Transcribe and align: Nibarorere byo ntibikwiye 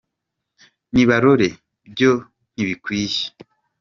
Nibarorere 0.93 1.55
byo 1.91 2.11
ntibikwiye 2.53 3.23